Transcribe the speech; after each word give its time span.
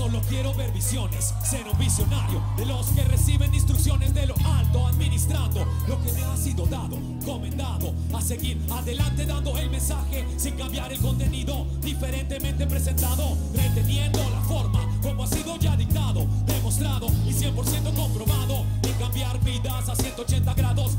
Solo 0.00 0.22
quiero 0.30 0.54
ver 0.54 0.72
visiones, 0.72 1.34
ser 1.44 1.68
un 1.70 1.78
visionario 1.78 2.42
de 2.56 2.64
los 2.64 2.86
que 2.86 3.04
reciben 3.04 3.54
instrucciones 3.54 4.14
de 4.14 4.26
lo 4.26 4.34
alto, 4.46 4.86
administrando 4.86 5.66
lo 5.86 6.02
que 6.02 6.10
me 6.12 6.22
ha 6.22 6.34
sido 6.38 6.64
dado, 6.64 6.96
comendado 7.22 7.92
a 8.14 8.22
seguir 8.22 8.58
adelante 8.70 9.26
dando 9.26 9.58
el 9.58 9.68
mensaje 9.68 10.24
sin 10.38 10.56
cambiar 10.56 10.90
el 10.90 11.00
contenido, 11.00 11.66
diferentemente 11.82 12.66
presentado, 12.66 13.36
reteniendo 13.54 14.20
la 14.30 14.40
forma 14.40 14.80
como 15.02 15.24
ha 15.24 15.26
sido 15.26 15.56
ya 15.58 15.76
dictado, 15.76 16.26
demostrado 16.46 17.08
y 17.26 17.32
100% 17.32 17.94
comprobado, 17.94 18.64
y 18.82 18.98
cambiar 18.98 19.38
vidas 19.40 19.88
a 19.88 19.94
180 19.94 20.54
grados. 20.54 20.96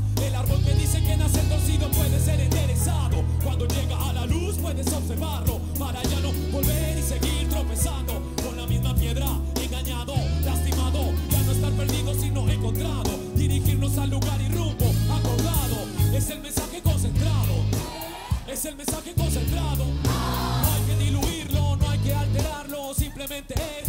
Es 18.62 18.66
el 18.66 18.76
mensaje 18.76 19.12
concentrado, 19.14 19.84
no 19.84 20.72
hay 20.72 20.82
que 20.82 21.04
diluirlo, 21.04 21.76
no 21.76 21.90
hay 21.90 21.98
que 21.98 22.14
alterarlo, 22.14 22.94
simplemente 22.94 23.54
es, 23.54 23.88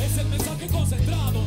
es 0.00 0.18
el 0.18 0.28
mensaje 0.28 0.66
concentrado, 0.68 1.42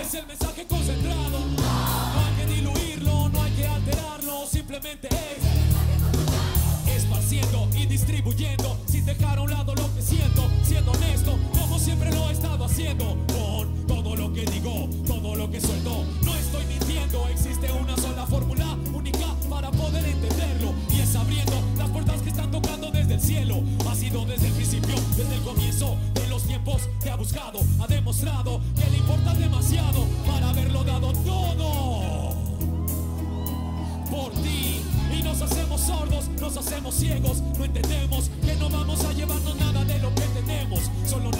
es 0.00 0.14
el 0.14 0.26
mensaje 0.26 0.66
concentrado, 0.66 1.38
no 1.38 2.24
hay 2.24 2.34
que 2.34 2.54
diluirlo, 2.54 3.28
no 3.28 3.42
hay 3.42 3.52
que 3.52 3.66
alterarlo, 3.66 4.46
simplemente 4.46 5.08
es. 5.08 6.96
Esparciendo 6.96 7.68
y 7.76 7.84
distribuyendo 7.84 8.78
sin 8.86 9.04
dejar 9.04 9.36
a 9.36 9.42
un 9.42 9.50
lado 9.50 9.74
lo 9.74 9.94
que 9.94 10.00
siento, 10.00 10.48
siendo 10.62 10.92
honesto, 10.92 11.38
como 11.60 11.78
siempre 11.78 12.10
lo 12.10 12.30
he 12.30 12.32
estado 12.32 12.64
haciendo, 12.64 13.18
con 13.26 13.86
todo 13.86 14.16
lo 14.16 14.32
que 14.32 14.46
digo, 14.46 14.88
todo 15.06 15.34
lo 15.34 15.50
que 15.50 15.60
suelto, 15.60 16.06
no 16.22 16.34
estoy 16.36 16.64
mintiendo, 16.64 17.28
existe 17.28 17.70
una 17.70 17.98
sola 17.98 18.26
fórmula 18.26 18.78
ha 27.20 27.86
demostrado 27.86 28.62
que 28.74 28.90
le 28.90 28.96
importa 28.96 29.34
demasiado 29.34 30.06
para 30.26 30.48
haberlo 30.48 30.82
dado 30.84 31.12
todo. 31.12 32.34
Por 34.10 34.32
ti 34.42 34.80
y 35.12 35.22
nos 35.22 35.42
hacemos 35.42 35.82
sordos, 35.82 36.28
nos 36.40 36.56
hacemos 36.56 36.94
ciegos, 36.94 37.42
no 37.58 37.64
entendemos 37.66 38.30
que 38.42 38.56
no 38.56 38.70
vamos 38.70 39.04
a 39.04 39.12
llevarnos 39.12 39.54
nada 39.56 39.84
de 39.84 39.98
lo 39.98 40.14
que 40.14 40.22
tenemos, 40.22 40.90
solo 41.06 41.30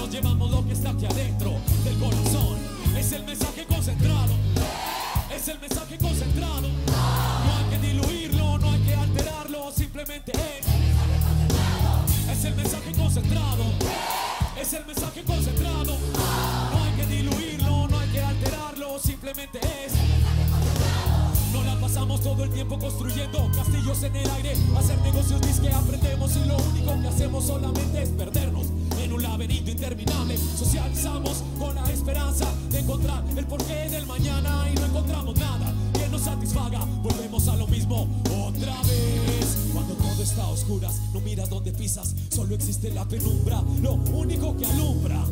satisfaga. 36.51 36.85
Volvemos 37.03 37.49
a 37.49 37.57
lo 37.57 37.67
mismo 37.67 38.09
otra 38.47 38.75
vez. 38.83 39.57
Cuando 39.73 39.95
todo 39.95 40.23
está 40.23 40.43
a 40.43 40.49
oscuras, 40.49 41.01
no 41.13 41.21
miras 41.21 41.49
dónde 41.49 41.73
pisas, 41.73 42.15
solo 42.31 42.55
existe 42.55 42.91
la 42.91 43.07
penumbra. 43.07 43.63
Lo 43.83 43.95
único 44.13 44.57
que 44.57 44.67
alumbra 44.67 45.25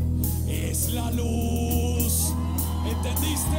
es 0.46 0.90
la 0.90 1.10
luz. 1.10 2.32
¿Entendiste? 2.86 3.58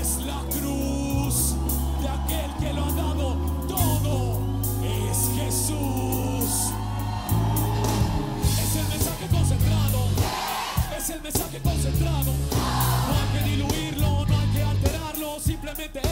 es 0.00 0.18
la 0.24 0.40
cruz 0.50 1.54
de 2.00 2.08
aquel 2.08 2.50
que 2.58 2.72
lo 2.72 2.84
ha 2.84 2.92
dado 2.92 3.36
todo. 3.68 4.40
Es 4.82 5.30
Jesús. 5.36 6.72
Es 8.62 8.76
el 8.76 8.88
mensaje 8.88 9.26
concentrado. 9.30 9.98
Es 10.96 11.10
el 11.10 11.20
mensaje 11.20 11.58
concentrado. 11.60 12.32
No 12.32 13.14
hay 13.14 13.38
que 13.38 13.50
diluirlo, 13.50 14.26
no 14.26 14.38
hay 14.38 14.48
que 14.48 14.62
alterarlo, 14.62 15.40
simplemente 15.40 16.05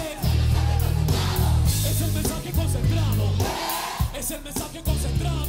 Es 4.19 4.31
el 4.33 4.43
mensaje 4.43 4.83
concentrado. 4.83 5.44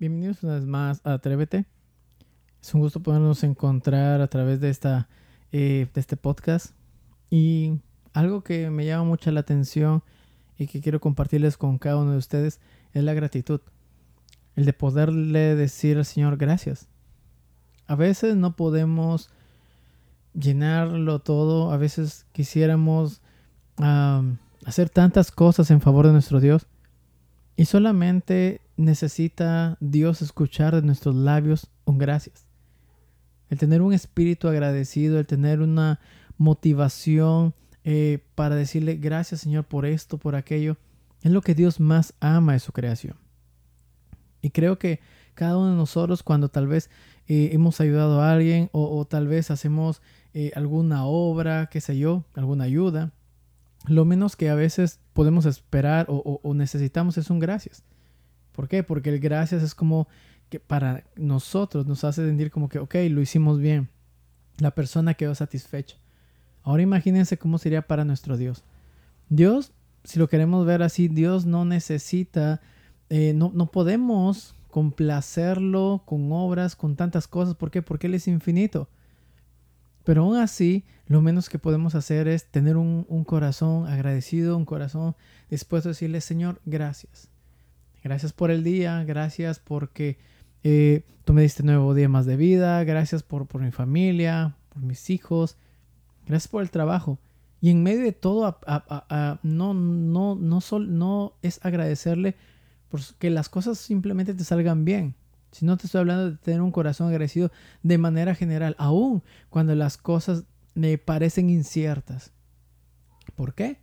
Bienvenidos 0.00 0.42
una 0.42 0.54
vez 0.54 0.64
más 0.64 1.02
a 1.04 1.12
Atrévete. 1.12 1.66
Es 2.62 2.72
un 2.72 2.80
gusto 2.80 3.00
podernos 3.00 3.44
encontrar 3.44 4.22
a 4.22 4.28
través 4.28 4.58
de, 4.58 4.70
esta, 4.70 5.10
eh, 5.52 5.88
de 5.92 6.00
este 6.00 6.16
podcast. 6.16 6.74
Y 7.28 7.80
algo 8.14 8.42
que 8.42 8.70
me 8.70 8.86
llama 8.86 9.04
mucho 9.04 9.30
la 9.30 9.40
atención 9.40 10.02
y 10.56 10.68
que 10.68 10.80
quiero 10.80 11.02
compartirles 11.02 11.58
con 11.58 11.76
cada 11.76 11.98
uno 11.98 12.12
de 12.12 12.16
ustedes 12.16 12.60
es 12.94 13.04
la 13.04 13.12
gratitud. 13.12 13.60
El 14.56 14.64
de 14.64 14.72
poderle 14.72 15.54
decir 15.54 15.98
al 15.98 16.06
Señor 16.06 16.38
gracias. 16.38 16.88
A 17.86 17.94
veces 17.94 18.36
no 18.36 18.56
podemos 18.56 19.28
llenarlo 20.32 21.18
todo. 21.18 21.72
A 21.72 21.76
veces 21.76 22.24
quisiéramos 22.32 23.20
hacer 24.64 24.88
tantas 24.88 25.30
cosas 25.30 25.70
en 25.70 25.82
favor 25.82 26.06
de 26.06 26.12
nuestro 26.12 26.40
Dios. 26.40 26.66
Y 27.54 27.66
solamente 27.66 28.62
necesita 28.80 29.76
Dios 29.80 30.22
escuchar 30.22 30.74
de 30.74 30.82
nuestros 30.82 31.14
labios 31.14 31.68
un 31.84 31.98
gracias. 31.98 32.46
El 33.48 33.58
tener 33.58 33.82
un 33.82 33.92
espíritu 33.92 34.48
agradecido, 34.48 35.18
el 35.18 35.26
tener 35.26 35.60
una 35.60 36.00
motivación 36.38 37.54
eh, 37.84 38.24
para 38.34 38.54
decirle 38.54 38.96
gracias 38.96 39.40
Señor 39.40 39.64
por 39.64 39.86
esto, 39.86 40.18
por 40.18 40.34
aquello, 40.34 40.76
es 41.22 41.30
lo 41.30 41.42
que 41.42 41.54
Dios 41.54 41.80
más 41.80 42.14
ama 42.20 42.54
de 42.54 42.60
su 42.60 42.72
creación. 42.72 43.16
Y 44.40 44.50
creo 44.50 44.78
que 44.78 45.00
cada 45.34 45.58
uno 45.58 45.70
de 45.70 45.76
nosotros 45.76 46.22
cuando 46.22 46.48
tal 46.48 46.66
vez 46.66 46.88
eh, 47.26 47.50
hemos 47.52 47.80
ayudado 47.80 48.22
a 48.22 48.32
alguien 48.32 48.70
o, 48.72 49.04
tal 49.04 49.28
vez 49.28 49.50
hacemos 49.50 50.00
eh, 50.32 50.52
alguna 50.54 51.04
obra, 51.04 51.68
qué 51.70 51.80
sé 51.80 51.98
yo, 51.98 52.24
alguna 52.34 52.64
ayuda, 52.64 53.12
lo 53.86 54.04
menos 54.04 54.36
que 54.36 54.48
a 54.48 54.54
veces 54.54 55.00
podemos 55.12 55.44
esperar 55.44 56.06
o, 56.08 56.40
o 56.42 56.54
necesitamos 56.54 57.18
es 57.18 57.30
un 57.30 57.38
gracias. 57.38 57.82
¿Por 58.52 58.68
qué? 58.68 58.82
Porque 58.82 59.10
el 59.10 59.20
gracias 59.20 59.62
es 59.62 59.74
como 59.74 60.08
que 60.48 60.60
para 60.60 61.04
nosotros 61.16 61.86
nos 61.86 62.04
hace 62.04 62.26
sentir 62.26 62.50
como 62.50 62.68
que, 62.68 62.78
ok, 62.78 62.94
lo 63.10 63.20
hicimos 63.20 63.58
bien. 63.58 63.88
La 64.58 64.72
persona 64.72 65.14
quedó 65.14 65.34
satisfecha. 65.34 65.96
Ahora 66.62 66.82
imagínense 66.82 67.38
cómo 67.38 67.58
sería 67.58 67.82
para 67.82 68.04
nuestro 68.04 68.36
Dios. 68.36 68.64
Dios, 69.28 69.72
si 70.04 70.18
lo 70.18 70.28
queremos 70.28 70.66
ver 70.66 70.82
así, 70.82 71.08
Dios 71.08 71.46
no 71.46 71.64
necesita 71.64 72.60
eh, 73.10 73.32
no, 73.34 73.50
no 73.52 73.66
podemos 73.72 74.54
complacerlo 74.68 76.04
con 76.06 76.30
obras, 76.32 76.76
con 76.76 76.94
tantas 76.94 77.26
cosas. 77.26 77.56
¿Por 77.56 77.72
qué? 77.72 77.82
Porque 77.82 78.06
Él 78.06 78.14
es 78.14 78.28
infinito. 78.28 78.88
Pero 80.04 80.22
aún 80.22 80.36
así, 80.36 80.84
lo 81.06 81.20
menos 81.20 81.48
que 81.48 81.58
podemos 81.58 81.94
hacer 81.96 82.28
es 82.28 82.46
tener 82.50 82.76
un, 82.76 83.04
corazón 83.24 83.86
agradecido, 83.86 84.56
un 84.56 84.64
corazón 84.64 85.16
dispuesto 85.50 85.88
a 85.88 85.92
decirle, 85.92 86.20
Señor, 86.20 86.60
gracias. 86.64 87.29
Gracias 88.02 88.32
por 88.32 88.50
el 88.50 88.64
día, 88.64 89.04
gracias 89.04 89.58
porque 89.58 90.18
eh, 90.62 91.04
tú 91.24 91.32
me 91.32 91.42
diste 91.42 91.62
nuevo 91.62 91.94
día 91.94 92.08
más 92.08 92.26
de 92.26 92.36
vida, 92.36 92.82
gracias 92.84 93.22
por, 93.22 93.46
por 93.46 93.60
mi 93.60 93.70
familia, 93.70 94.56
por 94.70 94.82
mis 94.82 95.10
hijos, 95.10 95.56
gracias 96.26 96.48
por 96.48 96.62
el 96.62 96.70
trabajo. 96.70 97.18
Y 97.60 97.70
en 97.70 97.82
medio 97.82 98.02
de 98.02 98.12
todo, 98.12 98.58
no, 99.42 99.74
no, 99.74 100.34
no, 100.34 100.60
sol, 100.60 100.98
no 100.98 101.34
es 101.42 101.60
agradecerle 101.62 102.36
porque 102.88 103.28
las 103.28 103.48
cosas 103.48 103.78
simplemente 103.78 104.32
te 104.32 104.44
salgan 104.44 104.84
bien. 104.84 105.14
Si 105.52 105.66
no 105.66 105.76
te 105.76 105.86
estoy 105.86 106.00
hablando 106.00 106.30
de 106.30 106.36
tener 106.38 106.62
un 106.62 106.72
corazón 106.72 107.08
agradecido 107.08 107.52
de 107.82 107.98
manera 107.98 108.34
general, 108.34 108.76
aún 108.78 109.22
cuando 109.50 109.74
las 109.74 109.98
cosas 109.98 110.44
me 110.74 110.96
parecen 110.96 111.50
inciertas. 111.50 112.32
¿Por 113.34 113.54
qué? 113.54 113.78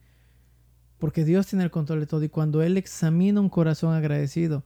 Porque 0.97 1.25
Dios 1.25 1.47
tiene 1.47 1.63
el 1.63 1.71
control 1.71 1.99
de 1.99 2.07
todo 2.07 2.23
y 2.23 2.29
cuando 2.29 2.61
Él 2.61 2.77
examina 2.77 3.39
un 3.39 3.49
corazón 3.49 3.93
agradecido, 3.93 4.63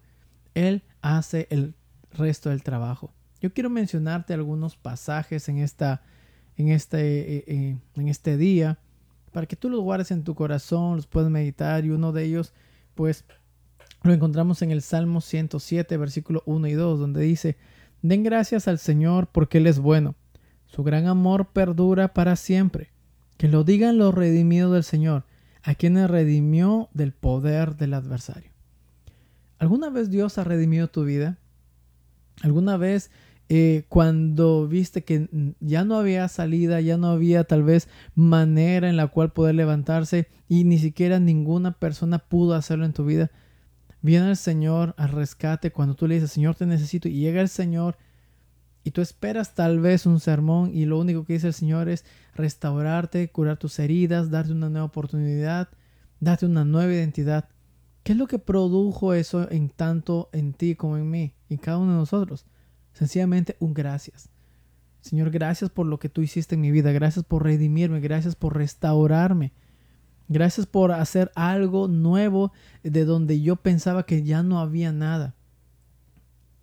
Él 0.53 0.83
hace 1.01 1.47
el 1.49 1.73
resto 2.13 2.49
del 2.49 2.63
trabajo. 2.63 3.13
Yo 3.41 3.53
quiero 3.53 3.69
mencionarte 3.69 4.33
algunos 4.33 4.77
pasajes 4.77 5.49
en, 5.49 5.57
esta, 5.57 6.03
en, 6.57 6.69
este, 6.69 7.37
eh, 7.37 7.43
eh, 7.47 7.77
en 7.95 8.07
este 8.07 8.37
día 8.37 8.79
para 9.31 9.47
que 9.47 9.55
tú 9.55 9.69
los 9.69 9.81
guardes 9.81 10.11
en 10.11 10.23
tu 10.23 10.35
corazón, 10.35 10.97
los 10.97 11.07
puedas 11.07 11.29
meditar 11.29 11.85
y 11.85 11.89
uno 11.89 12.11
de 12.11 12.23
ellos, 12.23 12.53
pues 12.95 13.25
lo 14.03 14.13
encontramos 14.13 14.61
en 14.61 14.71
el 14.71 14.81
Salmo 14.81 15.21
107, 15.21 15.95
versículo 15.97 16.43
1 16.45 16.67
y 16.67 16.73
2, 16.73 16.99
donde 16.99 17.21
dice, 17.21 17.57
Den 18.01 18.23
gracias 18.23 18.67
al 18.67 18.79
Señor 18.79 19.27
porque 19.27 19.59
Él 19.59 19.67
es 19.67 19.79
bueno. 19.79 20.15
Su 20.65 20.83
gran 20.83 21.07
amor 21.07 21.49
perdura 21.49 22.13
para 22.13 22.35
siempre. 22.35 22.89
Que 23.37 23.47
lo 23.47 23.63
digan 23.63 23.97
los 23.97 24.13
redimidos 24.13 24.73
del 24.73 24.83
Señor, 24.83 25.25
a 25.63 25.75
quienes 25.75 26.09
redimió 26.09 26.89
del 26.93 27.13
poder 27.13 27.75
del 27.75 27.93
adversario. 27.93 28.51
¿Alguna 29.59 29.89
vez 29.89 30.09
Dios 30.09 30.37
ha 30.37 30.43
redimido 30.43 30.87
tu 30.87 31.03
vida? 31.03 31.37
¿Alguna 32.41 32.77
vez 32.77 33.11
eh, 33.49 33.85
cuando 33.89 34.67
viste 34.67 35.03
que 35.03 35.27
ya 35.59 35.83
no 35.83 35.97
había 35.97 36.27
salida, 36.29 36.81
ya 36.81 36.97
no 36.97 37.07
había 37.07 37.43
tal 37.43 37.63
vez 37.63 37.87
manera 38.15 38.89
en 38.89 38.97
la 38.97 39.07
cual 39.07 39.33
poder 39.33 39.55
levantarse 39.55 40.29
y 40.47 40.63
ni 40.63 40.79
siquiera 40.79 41.19
ninguna 41.19 41.73
persona 41.73 42.19
pudo 42.19 42.55
hacerlo 42.55 42.85
en 42.85 42.93
tu 42.93 43.05
vida? 43.05 43.29
Viene 44.01 44.29
el 44.29 44.37
Señor 44.37 44.95
al 44.97 45.09
rescate 45.09 45.71
cuando 45.71 45.95
tú 45.95 46.07
le 46.07 46.15
dices, 46.15 46.31
Señor, 46.31 46.55
te 46.55 46.65
necesito, 46.65 47.07
y 47.07 47.19
llega 47.19 47.41
el 47.41 47.49
Señor 47.49 47.97
y 48.83 48.91
tú 48.91 49.01
esperas 49.01 49.53
tal 49.53 49.79
vez 49.79 50.05
un 50.05 50.19
sermón 50.19 50.71
y 50.73 50.85
lo 50.85 50.99
único 50.99 51.23
que 51.25 51.33
dice 51.33 51.47
el 51.47 51.53
Señor 51.53 51.89
es 51.89 52.05
restaurarte, 52.35 53.29
curar 53.29 53.57
tus 53.57 53.77
heridas, 53.79 54.31
darte 54.31 54.51
una 54.51 54.69
nueva 54.69 54.85
oportunidad, 54.85 55.69
darte 56.19 56.45
una 56.45 56.65
nueva 56.65 56.93
identidad. 56.93 57.49
¿Qué 58.03 58.13
es 58.13 58.17
lo 58.17 58.27
que 58.27 58.39
produjo 58.39 59.13
eso 59.13 59.49
en 59.51 59.69
tanto 59.69 60.29
en 60.33 60.53
ti 60.53 60.75
como 60.75 60.97
en 60.97 61.09
mí 61.09 61.33
y 61.49 61.57
cada 61.57 61.77
uno 61.77 61.91
de 61.91 61.97
nosotros? 61.97 62.45
Sencillamente 62.93 63.55
un 63.59 63.73
gracias. 63.73 64.29
Señor, 65.01 65.31
gracias 65.31 65.69
por 65.69 65.85
lo 65.85 65.99
que 65.99 66.09
tú 66.09 66.21
hiciste 66.21 66.55
en 66.55 66.61
mi 66.61 66.71
vida, 66.71 66.91
gracias 66.91 67.25
por 67.25 67.43
redimirme, 67.43 67.99
gracias 67.99 68.35
por 68.35 68.55
restaurarme. 68.55 69.53
Gracias 70.27 70.65
por 70.65 70.93
hacer 70.93 71.29
algo 71.35 71.89
nuevo 71.89 72.53
de 72.83 73.03
donde 73.03 73.41
yo 73.41 73.57
pensaba 73.57 74.05
que 74.05 74.23
ya 74.23 74.43
no 74.43 74.61
había 74.61 74.93
nada. 74.93 75.35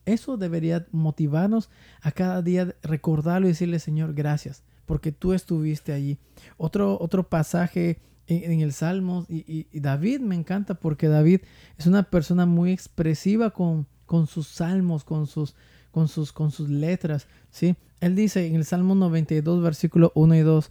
Eso 0.09 0.39
debería 0.39 0.87
motivarnos 0.91 1.69
a 2.01 2.13
cada 2.13 2.41
día 2.41 2.75
recordarlo 2.83 3.47
y 3.47 3.51
decirle, 3.51 3.79
Señor, 3.79 4.15
gracias, 4.15 4.63
porque 4.87 5.13
tú 5.13 5.35
estuviste 5.35 5.93
allí. 5.93 6.17
Otro, 6.57 6.99
otro 6.99 7.29
pasaje 7.29 8.01
en, 8.27 8.61
el 8.61 8.73
Salmo, 8.73 9.27
y, 9.29 9.67
David 9.79 10.21
me 10.21 10.35
encanta 10.35 10.75
porque 10.75 11.09
David 11.09 11.41
es 11.77 11.87
una 11.87 12.05
persona 12.05 12.47
muy 12.47 12.73
expresiva 12.73 13.51
con, 13.51 13.87
con 14.07 14.27
sus 14.27 14.49
salmos, 14.49 15.05
con 15.05 15.27
sus, 15.27 15.55
con 15.91 16.09
sus, 16.09 16.33
con 16.33 16.53
sus 16.53 16.71
letras. 16.71 17.27
¿sí? 17.51 17.77
Él 18.01 18.17
dice 18.17 18.47
en 18.47 18.57
el 18.57 18.65
Salmo 18.65 18.95
92, 18.95 19.63
versículo 19.63 20.13
1 20.15 20.37
y 20.37 20.41
2, 20.41 20.71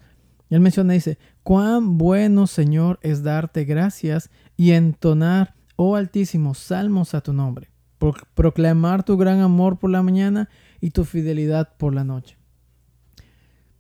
él 0.50 0.62
menciona, 0.62 0.94
dice, 0.94 1.20
cuán 1.44 2.00
bueno 2.00 2.48
Señor 2.48 2.98
es 3.04 3.22
darte 3.22 3.66
gracias 3.66 4.32
y 4.56 4.72
entonar, 4.72 5.54
oh 5.76 5.96
Altísimo, 5.96 6.56
salmos 6.56 7.14
a 7.14 7.22
tu 7.22 7.34
nombre, 7.34 7.70
proclamar 7.98 9.04
tu 9.04 9.18
gran 9.18 9.40
amor 9.40 9.80
por 9.80 9.90
la 9.90 10.04
mañana 10.04 10.50
y 10.82 10.92
tu 10.92 11.06
fidelidad 11.06 11.76
por 11.78 11.94
la 11.94 12.04
noche. 12.04 12.38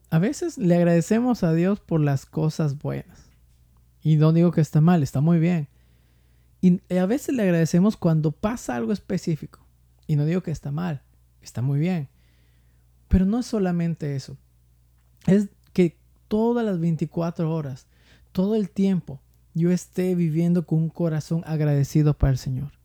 A 0.10 0.20
veces 0.20 0.58
le 0.58 0.76
agradecemos 0.76 1.44
a 1.44 1.54
Dios 1.54 1.80
por 1.80 2.00
las 2.00 2.26
cosas 2.26 2.78
buenas. 2.78 3.30
Y 4.02 4.16
no 4.16 4.32
digo 4.32 4.52
que 4.52 4.62
está 4.62 4.80
mal, 4.80 5.04
está 5.04 5.22
muy 5.22 5.40
bien. 5.40 5.68
Y 6.62 6.82
a 6.96 7.06
veces 7.06 7.36
le 7.36 7.44
agradecemos 7.44 7.98
cuando 7.98 8.32
pasa 8.32 8.76
algo 8.76 8.94
específico. 8.94 9.60
Y 10.08 10.16
no 10.16 10.26
digo 10.26 10.42
que 10.42 10.52
está 10.52 10.72
mal, 10.72 11.04
está 11.42 11.62
muy 11.62 11.80
bien. 11.80 12.08
Pero 13.10 13.26
no 13.26 13.40
es 13.40 13.46
solamente 13.46 14.16
eso. 14.16 14.38
Es 15.26 15.50
que 15.74 15.98
todas 16.28 16.66
las 16.66 16.80
24 16.80 17.54
horas, 17.54 17.88
todo 18.32 18.56
el 18.56 18.70
tiempo, 18.70 19.22
yo 19.54 19.72
esté 19.72 20.16
viviendo 20.16 20.66
con 20.66 20.80
un 20.80 20.90
corazón 20.90 21.44
agradecido 21.46 22.14
para 22.14 22.32
el 22.32 22.38
Señor. 22.38 22.77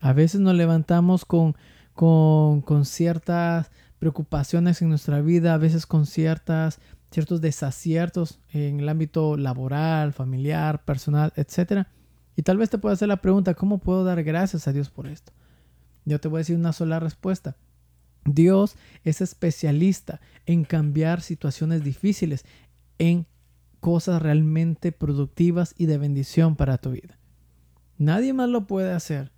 A 0.00 0.12
veces 0.12 0.40
nos 0.40 0.54
levantamos 0.54 1.24
con, 1.24 1.56
con, 1.94 2.62
con 2.62 2.84
ciertas 2.84 3.70
preocupaciones 3.98 4.80
en 4.80 4.88
nuestra 4.88 5.20
vida, 5.20 5.54
a 5.54 5.58
veces 5.58 5.86
con 5.86 6.06
ciertas, 6.06 6.80
ciertos 7.10 7.40
desaciertos 7.40 8.40
en 8.50 8.80
el 8.80 8.88
ámbito 8.88 9.36
laboral, 9.36 10.12
familiar, 10.12 10.84
personal, 10.84 11.32
etc. 11.36 11.86
Y 12.34 12.42
tal 12.42 12.56
vez 12.56 12.70
te 12.70 12.78
pueda 12.78 12.94
hacer 12.94 13.08
la 13.08 13.20
pregunta, 13.20 13.54
¿cómo 13.54 13.78
puedo 13.78 14.02
dar 14.04 14.22
gracias 14.22 14.66
a 14.66 14.72
Dios 14.72 14.88
por 14.90 15.06
esto? 15.06 15.32
Yo 16.06 16.18
te 16.18 16.28
voy 16.28 16.38
a 16.38 16.40
decir 16.40 16.56
una 16.56 16.72
sola 16.72 16.98
respuesta. 16.98 17.56
Dios 18.24 18.76
es 19.04 19.20
especialista 19.20 20.20
en 20.46 20.64
cambiar 20.64 21.20
situaciones 21.20 21.84
difíciles 21.84 22.44
en 22.98 23.26
cosas 23.80 24.20
realmente 24.22 24.92
productivas 24.92 25.74
y 25.76 25.86
de 25.86 25.98
bendición 25.98 26.56
para 26.56 26.78
tu 26.78 26.92
vida. 26.92 27.18
Nadie 27.98 28.32
más 28.32 28.48
lo 28.48 28.66
puede 28.66 28.92
hacer. 28.92 29.32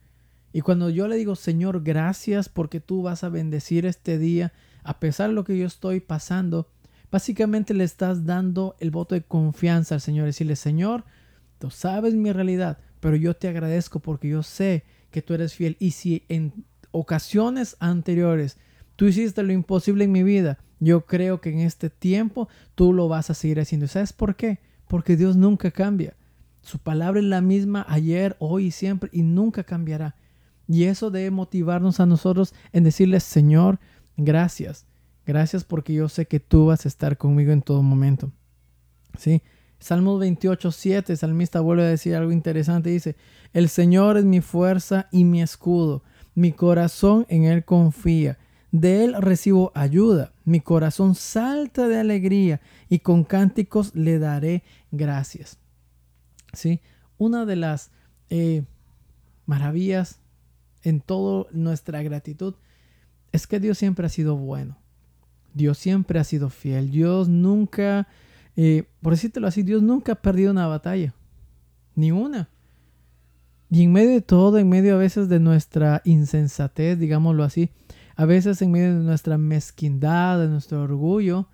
Y 0.52 0.60
cuando 0.60 0.90
yo 0.90 1.08
le 1.08 1.16
digo, 1.16 1.34
Señor, 1.34 1.82
gracias 1.82 2.48
porque 2.48 2.80
tú 2.80 3.02
vas 3.02 3.24
a 3.24 3.30
bendecir 3.30 3.86
este 3.86 4.18
día, 4.18 4.52
a 4.82 5.00
pesar 5.00 5.28
de 5.28 5.34
lo 5.34 5.44
que 5.44 5.56
yo 5.56 5.66
estoy 5.66 6.00
pasando, 6.00 6.68
básicamente 7.10 7.74
le 7.74 7.84
estás 7.84 8.26
dando 8.26 8.76
el 8.80 8.90
voto 8.90 9.14
de 9.14 9.22
confianza 9.22 9.94
al 9.94 10.00
Señor. 10.00 10.26
Decirle, 10.26 10.56
Señor, 10.56 11.04
tú 11.58 11.70
sabes 11.70 12.14
mi 12.14 12.32
realidad, 12.32 12.78
pero 13.00 13.16
yo 13.16 13.34
te 13.34 13.48
agradezco 13.48 14.00
porque 14.00 14.28
yo 14.28 14.42
sé 14.42 14.84
que 15.10 15.22
tú 15.22 15.34
eres 15.34 15.54
fiel. 15.54 15.76
Y 15.78 15.92
si 15.92 16.24
en 16.28 16.64
ocasiones 16.90 17.76
anteriores 17.80 18.58
tú 18.96 19.06
hiciste 19.06 19.42
lo 19.42 19.52
imposible 19.52 20.04
en 20.04 20.12
mi 20.12 20.22
vida, 20.22 20.58
yo 20.80 21.06
creo 21.06 21.40
que 21.40 21.50
en 21.50 21.60
este 21.60 21.90
tiempo 21.90 22.48
tú 22.74 22.92
lo 22.92 23.08
vas 23.08 23.30
a 23.30 23.34
seguir 23.34 23.60
haciendo. 23.60 23.86
¿Sabes 23.86 24.12
por 24.12 24.36
qué? 24.36 24.58
Porque 24.88 25.16
Dios 25.16 25.36
nunca 25.36 25.70
cambia. 25.70 26.14
Su 26.60 26.78
palabra 26.78 27.20
es 27.20 27.26
la 27.26 27.40
misma 27.40 27.86
ayer, 27.88 28.36
hoy 28.38 28.66
y 28.66 28.70
siempre 28.70 29.08
y 29.12 29.22
nunca 29.22 29.64
cambiará. 29.64 30.16
Y 30.68 30.84
eso 30.84 31.10
debe 31.10 31.30
motivarnos 31.30 32.00
a 32.00 32.06
nosotros 32.06 32.54
en 32.72 32.84
decirle, 32.84 33.20
Señor, 33.20 33.78
gracias. 34.16 34.86
Gracias 35.26 35.64
porque 35.64 35.94
yo 35.94 36.08
sé 36.08 36.26
que 36.26 36.40
tú 36.40 36.66
vas 36.66 36.84
a 36.84 36.88
estar 36.88 37.16
conmigo 37.16 37.52
en 37.52 37.62
todo 37.62 37.82
momento. 37.82 38.32
¿Sí? 39.18 39.42
Salmos 39.78 40.20
28, 40.20 40.70
7, 40.70 41.12
el 41.12 41.18
salmista 41.18 41.60
vuelve 41.60 41.82
a 41.82 41.88
decir 41.88 42.14
algo 42.14 42.32
interesante. 42.32 42.90
Dice, 42.90 43.16
el 43.52 43.68
Señor 43.68 44.16
es 44.16 44.24
mi 44.24 44.40
fuerza 44.40 45.08
y 45.10 45.24
mi 45.24 45.42
escudo. 45.42 46.02
Mi 46.34 46.52
corazón 46.52 47.26
en 47.28 47.44
Él 47.44 47.64
confía. 47.64 48.38
De 48.70 49.04
Él 49.04 49.14
recibo 49.20 49.70
ayuda. 49.74 50.32
Mi 50.44 50.60
corazón 50.60 51.14
salta 51.14 51.88
de 51.88 51.98
alegría 51.98 52.60
y 52.88 53.00
con 53.00 53.24
cánticos 53.24 53.94
le 53.94 54.18
daré 54.18 54.62
gracias. 54.90 55.58
¿Sí? 56.52 56.80
Una 57.18 57.44
de 57.44 57.56
las 57.56 57.90
eh, 58.30 58.64
maravillas 59.46 60.21
en 60.82 61.00
toda 61.00 61.46
nuestra 61.52 62.02
gratitud 62.02 62.54
es 63.32 63.46
que 63.46 63.60
Dios 63.60 63.78
siempre 63.78 64.06
ha 64.06 64.10
sido 64.10 64.36
bueno. 64.36 64.78
Dios 65.54 65.78
siempre 65.78 66.18
ha 66.18 66.24
sido 66.24 66.50
fiel. 66.50 66.90
Dios 66.90 67.28
nunca, 67.28 68.08
eh, 68.56 68.84
por 69.00 69.12
decírtelo 69.12 69.46
así, 69.46 69.62
Dios 69.62 69.82
nunca 69.82 70.12
ha 70.12 70.22
perdido 70.22 70.50
una 70.50 70.66
batalla. 70.66 71.14
Ni 71.94 72.10
una. 72.10 72.48
Y 73.70 73.84
en 73.84 73.92
medio 73.92 74.10
de 74.10 74.20
todo, 74.20 74.58
en 74.58 74.68
medio 74.68 74.94
a 74.94 74.98
veces 74.98 75.28
de 75.28 75.40
nuestra 75.40 76.02
insensatez, 76.04 76.98
digámoslo 76.98 77.42
así, 77.42 77.70
a 78.16 78.26
veces 78.26 78.60
en 78.60 78.70
medio 78.70 78.98
de 78.98 79.04
nuestra 79.04 79.38
mezquindad, 79.38 80.38
de 80.40 80.48
nuestro 80.48 80.82
orgullo, 80.82 81.48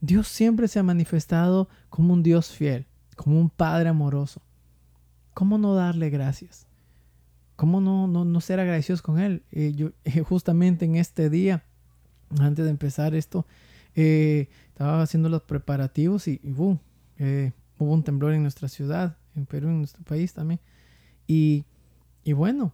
Dios 0.00 0.26
siempre 0.26 0.66
se 0.66 0.80
ha 0.80 0.82
manifestado 0.82 1.68
como 1.88 2.14
un 2.14 2.24
Dios 2.24 2.50
fiel, 2.50 2.86
como 3.14 3.40
un 3.40 3.48
Padre 3.48 3.88
amoroso. 3.88 4.42
¿Cómo 5.34 5.58
no 5.58 5.74
darle 5.74 6.10
gracias? 6.10 6.66
¿Cómo 7.56 7.80
no, 7.80 8.06
no, 8.06 8.24
no 8.24 8.40
ser 8.40 8.60
agradecidos 8.60 9.02
con 9.02 9.18
Él? 9.18 9.42
Eh, 9.52 9.72
yo, 9.74 9.90
justamente 10.24 10.84
en 10.84 10.96
este 10.96 11.30
día, 11.30 11.64
antes 12.38 12.64
de 12.64 12.70
empezar 12.70 13.14
esto, 13.14 13.46
eh, 13.94 14.48
estaba 14.68 15.02
haciendo 15.02 15.28
los 15.28 15.42
preparativos 15.42 16.28
y, 16.28 16.38
boom, 16.42 16.80
eh, 17.18 17.52
hubo 17.78 17.92
un 17.92 18.02
temblor 18.02 18.32
en 18.32 18.42
nuestra 18.42 18.68
ciudad, 18.68 19.16
en 19.34 19.46
Perú, 19.46 19.68
en 19.68 19.78
nuestro 19.78 20.02
país 20.04 20.32
también. 20.32 20.60
Y, 21.26 21.64
y 22.24 22.32
bueno, 22.32 22.72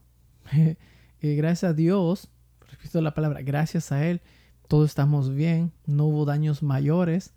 gracias 1.20 1.70
a 1.70 1.75
Dios, 1.75 2.30
repito 2.70 3.00
la 3.00 3.14
palabra, 3.14 3.42
gracias 3.42 3.92
a 3.92 4.06
Él, 4.06 4.20
todos 4.68 4.90
estamos 4.90 5.35
bien, 5.35 5.73
no 5.87 6.04
hubo 6.04 6.25
daños 6.25 6.62
mayores. 6.62 7.32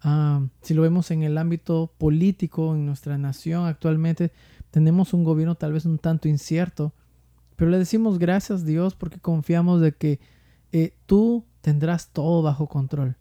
Ah, 0.00 0.46
si 0.62 0.74
lo 0.74 0.82
vemos 0.82 1.10
en 1.10 1.24
el 1.24 1.36
ámbito 1.36 1.92
político 1.98 2.74
en 2.74 2.86
nuestra 2.86 3.18
nación 3.18 3.66
actualmente, 3.66 4.30
tenemos 4.70 5.14
un 5.14 5.24
gobierno 5.24 5.54
tal 5.54 5.72
vez 5.72 5.84
un 5.84 5.98
tanto 5.98 6.28
incierto, 6.28 6.92
pero 7.56 7.70
le 7.70 7.78
decimos 7.78 8.18
gracias 8.18 8.64
Dios 8.64 8.94
porque 8.94 9.18
confiamos 9.18 9.80
de 9.80 9.92
que 9.92 10.20
eh, 10.72 10.94
tú 11.06 11.44
tendrás 11.60 12.10
todo 12.12 12.42
bajo 12.42 12.68
control. 12.68 13.16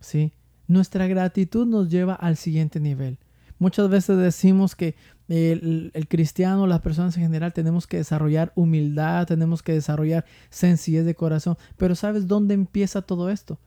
¿sí? 0.00 0.32
Nuestra 0.66 1.06
gratitud 1.06 1.66
nos 1.66 1.90
lleva 1.90 2.14
al 2.14 2.36
siguiente 2.36 2.80
nivel. 2.80 3.18
Muchas 3.58 3.88
veces 3.88 4.18
decimos 4.18 4.76
que 4.76 4.96
el, 5.28 5.90
el, 5.94 6.08
cristiano, 6.08 6.66
las 6.66 6.80
personas 6.80 7.16
en 7.16 7.22
general, 7.22 7.52
tenemos 7.52 7.86
que 7.86 7.96
desarrollar 7.96 8.52
humildad, 8.54 9.26
tenemos 9.26 9.62
que 9.62 9.72
desarrollar 9.72 10.24
sencillez 10.50 11.04
de 11.04 11.14
corazón. 11.14 11.56
Pero 11.76 11.94
¿sabes 11.94 12.26
dónde 12.26 12.54
empieza 12.54 13.02
todo 13.02 13.30
esto? 13.30 13.58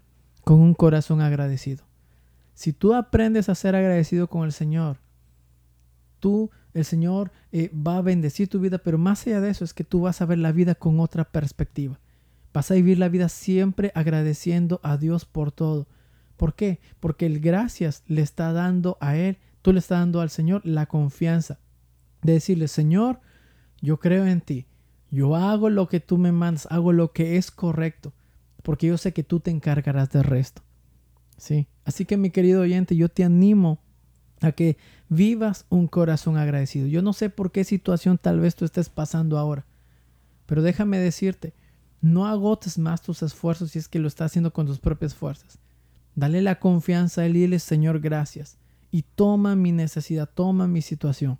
Con 0.43 0.59
un 0.59 0.73
corazón 0.73 1.21
agradecido. 1.21 1.85
Si 2.53 2.71
tú 2.71 2.93
aprendes 2.93 3.49
a 3.49 3.55
ser 3.55 3.75
agradecido 3.75 4.27
con 4.27 4.43
el 4.43 4.51
Señor, 4.51 4.97
tú, 6.19 6.51
el 6.73 6.85
Señor 6.85 7.31
eh, 7.51 7.71
va 7.75 7.97
a 7.97 8.01
bendecir 8.01 8.47
tu 8.47 8.59
vida, 8.59 8.77
pero 8.77 8.97
más 8.97 9.25
allá 9.25 9.41
de 9.41 9.49
eso 9.49 9.63
es 9.63 9.73
que 9.73 9.83
tú 9.83 10.01
vas 10.01 10.21
a 10.21 10.25
ver 10.25 10.37
la 10.37 10.51
vida 10.51 10.75
con 10.75 10.99
otra 10.99 11.25
perspectiva. 11.25 11.99
Vas 12.53 12.71
a 12.71 12.75
vivir 12.75 12.97
la 12.99 13.09
vida 13.09 13.29
siempre 13.29 13.91
agradeciendo 13.95 14.79
a 14.83 14.97
Dios 14.97 15.25
por 15.25 15.51
todo. 15.51 15.87
¿Por 16.37 16.55
qué? 16.55 16.79
Porque 16.99 17.25
el 17.25 17.39
gracias 17.39 18.03
le 18.07 18.21
está 18.21 18.53
dando 18.53 18.97
a 19.01 19.17
Él, 19.17 19.37
tú 19.61 19.73
le 19.73 19.79
estás 19.79 19.99
dando 19.99 20.21
al 20.21 20.29
Señor 20.29 20.61
la 20.65 20.85
confianza 20.85 21.59
de 22.21 22.33
decirle, 22.33 22.67
Señor, 22.67 23.19
yo 23.81 23.99
creo 23.99 24.25
en 24.25 24.41
ti, 24.41 24.67
yo 25.11 25.35
hago 25.35 25.69
lo 25.69 25.87
que 25.87 25.99
tú 25.99 26.17
me 26.17 26.31
mandas, 26.31 26.67
hago 26.69 26.93
lo 26.93 27.11
que 27.11 27.37
es 27.37 27.51
correcto, 27.51 28.13
porque 28.63 28.87
yo 28.87 28.97
sé 28.97 29.13
que 29.13 29.23
tú 29.23 29.39
te 29.39 29.51
encargarás 29.51 30.11
del 30.11 30.23
resto. 30.23 30.61
¿Sí? 31.37 31.67
Así 31.85 32.05
que 32.05 32.17
mi 32.17 32.31
querido 32.31 32.61
oyente, 32.61 32.95
yo 32.95 33.09
te 33.09 33.23
animo 33.23 33.81
a 34.41 34.51
que 34.51 34.77
vivas 35.09 35.65
un 35.69 35.87
corazón 35.87 36.37
agradecido. 36.37 36.87
Yo 36.87 37.01
no 37.01 37.13
sé 37.13 37.29
por 37.29 37.51
qué 37.51 37.63
situación 37.63 38.17
tal 38.17 38.39
vez 38.39 38.55
tú 38.55 38.65
estés 38.65 38.89
pasando 38.89 39.37
ahora, 39.37 39.65
pero 40.45 40.61
déjame 40.61 40.97
decirte, 40.99 41.53
no 42.01 42.27
agotes 42.27 42.77
más 42.77 43.01
tus 43.01 43.21
esfuerzos 43.23 43.71
si 43.71 43.79
es 43.79 43.87
que 43.87 43.99
lo 43.99 44.07
estás 44.07 44.31
haciendo 44.31 44.53
con 44.53 44.65
tus 44.65 44.79
propias 44.79 45.13
fuerzas. 45.13 45.59
Dale 46.15 46.41
la 46.41 46.59
confianza 46.59 47.21
a 47.21 47.25
él 47.25 47.35
y 47.37 47.41
dile, 47.41 47.59
Señor, 47.59 47.99
gracias. 47.99 48.57
Y 48.91 49.03
toma 49.03 49.55
mi 49.55 49.71
necesidad, 49.71 50.29
toma 50.33 50.67
mi 50.67 50.81
situación, 50.81 51.37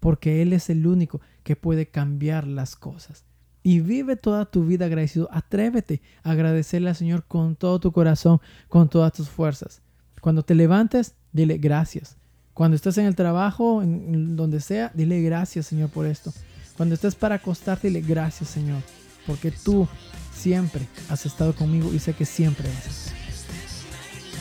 porque 0.00 0.42
Él 0.42 0.52
es 0.52 0.70
el 0.70 0.86
único 0.86 1.20
que 1.42 1.56
puede 1.56 1.88
cambiar 1.88 2.46
las 2.46 2.76
cosas. 2.76 3.24
Y 3.62 3.80
vive 3.80 4.16
toda 4.16 4.46
tu 4.46 4.64
vida 4.64 4.86
agradecido. 4.86 5.28
Atrévete 5.30 6.00
a 6.22 6.30
agradecerle 6.30 6.88
al 6.88 6.96
Señor 6.96 7.24
con 7.26 7.56
todo 7.56 7.80
tu 7.80 7.92
corazón, 7.92 8.40
con 8.68 8.88
todas 8.88 9.12
tus 9.12 9.28
fuerzas. 9.28 9.82
Cuando 10.20 10.42
te 10.42 10.54
levantes, 10.54 11.14
dile 11.32 11.58
gracias. 11.58 12.16
Cuando 12.58 12.74
estés 12.74 12.98
en 12.98 13.06
el 13.06 13.14
trabajo, 13.14 13.84
en 13.84 14.34
donde 14.34 14.60
sea, 14.60 14.90
dile 14.92 15.22
gracias 15.22 15.66
Señor 15.66 15.90
por 15.90 16.06
esto. 16.06 16.34
Cuando 16.76 16.96
estés 16.96 17.14
para 17.14 17.36
acostarte, 17.36 17.86
dile 17.86 18.00
gracias 18.00 18.50
Señor, 18.50 18.82
porque 19.28 19.52
tú 19.52 19.86
siempre 20.34 20.88
has 21.08 21.24
estado 21.24 21.54
conmigo 21.54 21.94
y 21.94 22.00
sé 22.00 22.14
que 22.14 22.24
siempre 22.24 22.68
vas 22.68 23.12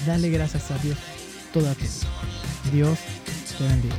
Dale 0.08 0.32
gracias 0.32 0.72
a 0.72 0.80
Dios 0.80 0.98
toda 1.54 1.76
tu 1.76 1.82
vida. 1.82 2.74
Dios 2.74 2.98
te 3.56 3.64
bendiga. 3.64 3.96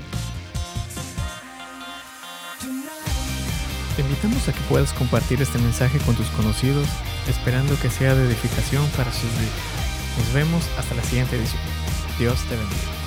Te 3.95 4.03
invitamos 4.03 4.49
a 4.49 4.53
que 4.53 4.61
puedas 4.69 4.93
compartir 4.95 5.41
este 5.41 5.59
mensaje 5.59 6.01
con 6.01 6.17
tus 6.17 6.27
conocidos, 6.31 6.89
esperando 7.29 7.79
que 7.81 7.89
sea 7.89 8.17
de 8.17 8.25
edificación 8.25 8.85
para 8.97 9.13
sus 9.13 9.31
vidas. 9.31 10.19
Nos 10.19 10.35
vemos 10.35 10.65
hasta 10.77 10.97
la 10.97 11.05
siguiente 11.05 11.37
edición. 11.37 11.63
Dios 12.19 12.37
te 12.49 12.57
bendiga. 12.57 12.98